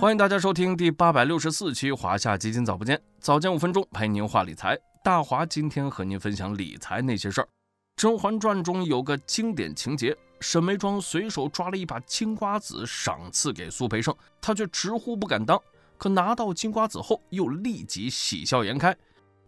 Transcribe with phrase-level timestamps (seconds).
[0.00, 4.74] 欢迎大家收听第八百六十四期华夏基金早不见，早间五分钟陪您话理财。
[5.04, 7.44] 大华今天和您分享理财那些事儿。
[7.96, 15.60] 《甄嬛传》中有个经典情节，沈眉庄随手抓了一把金瓜子赏赐给苏培盛，他却直呼不敢当。
[15.98, 18.96] 可拿到金瓜子后，又立即喜笑颜开。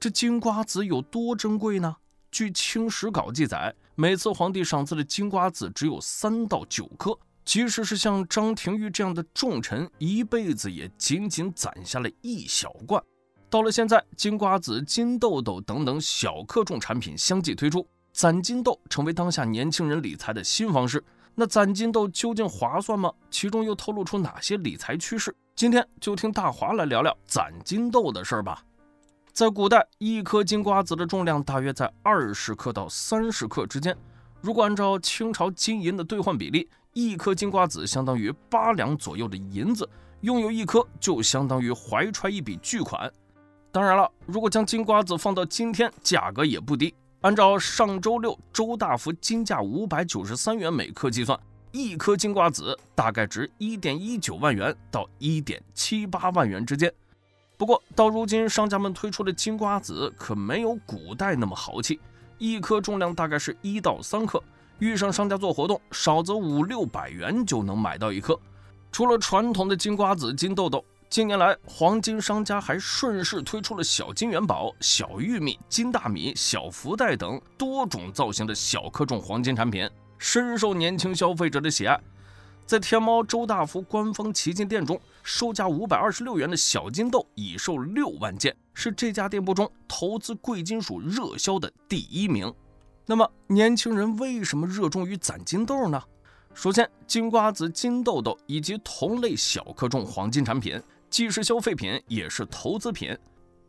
[0.00, 1.94] 这金瓜子有多珍贵呢？
[2.30, 7.14] 据《清史稿》记载，每次皇帝赏赐的金瓜子只有三到九颗。
[7.48, 13.02] 即使是像张廷玉这样的重臣，一辈子也仅仅攒下了一小罐。
[13.48, 21.02] 到了现在，金瓜子、金豆豆等等小克重产品相继推出，攒金豆成为当下年轻人理财的新方式。
[21.34, 23.10] 那攒金豆究竟划算吗？
[23.30, 25.34] 其中又透露出哪些理财趋势？
[25.56, 28.62] 今天就听大华来聊聊攒金豆的事儿吧。
[29.32, 33.96] 在古代，一颗金瓜子的重量大约在二十克到三十克之间。
[34.40, 39.88] 如果按照清朝金银的兑换比例，一颗金瓜子相当于八两左右的银子，
[40.20, 43.10] 拥有一颗就相当于怀揣一笔巨款。
[43.72, 46.94] 当然了，如果将金瓜子放到今天，价格也不低。
[47.22, 51.38] 按照上周六周大福金价五百九十三元每克计算，
[51.72, 56.92] 一颗金瓜子大概值一点一九万元到一点七八万元之间。
[57.56, 61.98] 不过到如今，商家们推出的金瓜子可没有古代那么豪气，
[62.38, 64.42] 一颗重量大概是一到三克。
[64.78, 68.38] 遇上商家做活动，少则五六百元就能买到一颗。
[68.92, 82.00] 除了传统的金瓜子、金豆豆，近年来黄金商家还顺势推出了小金元宝、小玉米、金大米、小福袋等多种造型的小克重黄金产品，深受年轻消费者的喜爱。
[82.68, 92.52] 在天猫周大福官方旗舰店中，售价五百二十六元的小金豆已售六万件，是这家店铺中投资贵金属热销的第一名。
[93.06, 95.98] 那么年轻人为什么热衷于攒金豆呢？
[96.52, 103.16] 首先，金瓜子、金豆豆以及同类小克重黄金产品，既是消费品，也是投资品。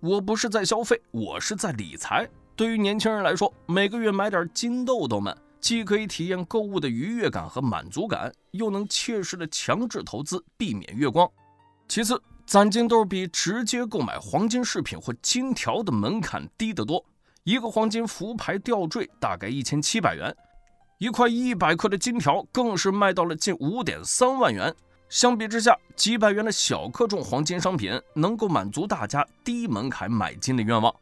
[0.00, 2.28] 我不是在消费，我是在理财。
[2.56, 11.28] 对于年轻人来说，每个月买点金豆豆们，既可以体验购物的愉悦感和满足感，又能切实的强制投资，避免月光。
[11.88, 17.04] 其次，攒金豆比直接购买黄金饰品或金条的门槛低得多。
[17.44, 20.34] 一个黄金福牌吊坠大概一千七百元，
[20.98, 24.74] 一块一百克的金条更是卖到了近五点三万元。
[25.08, 30.94] 相比之下，几百元的小克重黄金商品能够满足大家低门槛买金的愿望。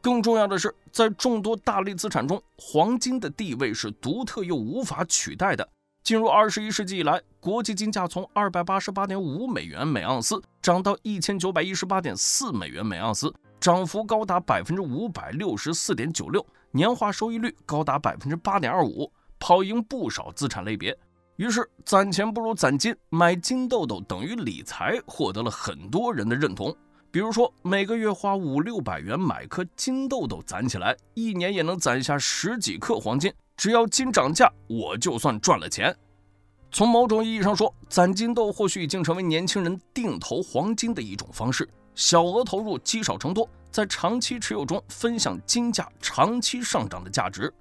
[0.00, 5.68] 更重要的是，在众多大类资产中，黄金的地位是独特又无法取代的。
[6.02, 13.32] 进入二十一世纪以来，国际金价从二百八十八点五美元每盎司涨到一千九百一十八点四美元每盎司。
[13.60, 20.96] 涨幅高达百分之五百六十四点九六，年化收益率高达百分之八点二五，跑赢不少资产类别。
[21.36, 26.74] 于是，攒钱不如攒金，买金豆豆等于理财，获得了很多人的认同。
[27.10, 33.32] 比如说，每个月花五六百元买颗金豆豆，攒起来一年也能攒下十几克黄金。
[33.56, 35.94] 只要金涨价，我就算赚了钱。
[36.70, 41.66] 从某种意义上说，攒金豆或许已经成为年轻人定投黄金的一种方式。
[41.94, 47.52] 小额投入，积少成多，在长期持有中分享金价长期上涨的价值。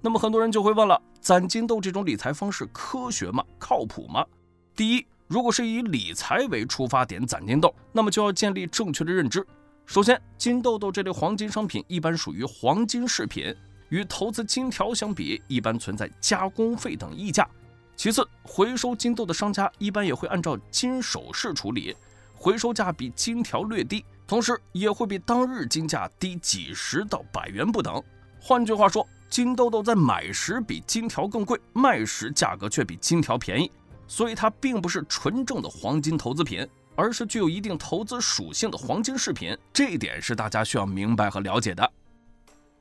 [0.00, 3.44] 那么很多人就会问了：攒金豆这种理财方式科学吗？
[3.60, 4.26] 靠谱吗？
[4.74, 9.46] 第一，如果是以理财为出发点攒金豆，那么就要建立正确的认知。
[9.84, 13.54] 首先，金豆豆这类黄金商品一般属于黄金饰品，
[13.90, 17.46] 与投资金条相比，一般存在加工费等溢价。
[17.94, 21.94] 其次，回收金豆的商家一般也会按照金首饰处理。
[22.34, 28.02] 回收价比金条略低，同时也会比当日金价低几十到百元不等。
[28.40, 33.70] 换句话说，金豆豆在买时比金条更贵，卖时价格却比金条便宜，
[34.08, 39.56] 所以它并不是纯正的黄金投资品，而是具有一定投资属性的黄金饰品。
[39.72, 41.88] 这一点是大家需要明白和了解的。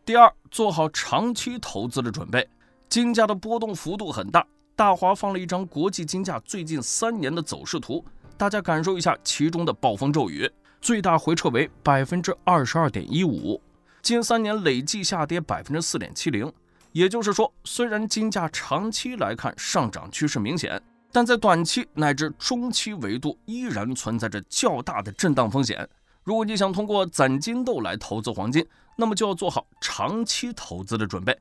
[0.03, 2.47] 第二，做好长期投资的准备。
[2.89, 8.03] 金价的波动幅度很大，大华放了一张国际金价最近三年的走势图。
[8.37, 10.49] 大家感受一下其中的暴风骤雨，
[10.79, 13.61] 最大回撤为百分之二十二点一五，
[14.01, 16.49] 近三年累计下跌百分之四点七零。
[16.93, 20.81] 也就是说，虽然金价长期来看上涨趋势明显，
[21.17, 25.89] 但在短期乃至中期维度依然存在着较大的震荡风险。
[26.23, 28.63] 如果你想通过攒金豆来投资黄金，
[28.95, 31.35] 那么就要做好长期投资的准备。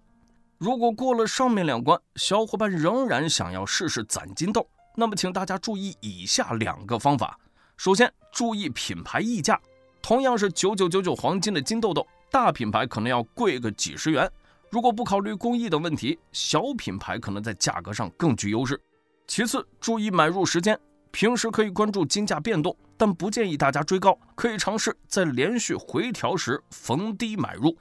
[0.57, 4.67] 如果过了上面两关，小伙伴仍然想要试试攒金豆。
[4.95, 7.39] 那么，请大家注意以下两个方法。
[7.77, 9.61] 首先，注意品牌溢价。
[10.01, 14.27] 同样是九九九九黄金的金豆豆，大品牌可能要贵个几十元。
[14.71, 18.81] 如果不考虑工艺等问题，小品牌可能在价格上更具优势。
[19.27, 20.79] 其次，注意买入时间。
[21.11, 27.75] 平时可以关注金价变动，但不建议大家追高，可以尝试在连续回调时逢低买入。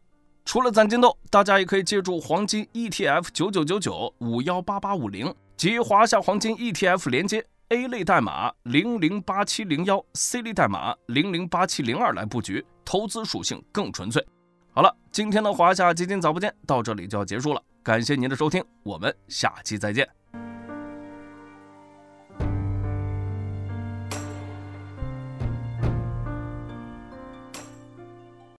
[0.46, 14.26] 除了攒金豆，大家也可以借助黄金 ETF 九九九九五幺八八五零及华夏黄金 ETF 连接 A 类代码零零八七零幺，C 类代码零零八七零二来布局，投资属性更纯粹。
[14.72, 20.08] 好了，今天的华夏基金早不见到这里就要结束了，感谢您的收听，我们下期再见。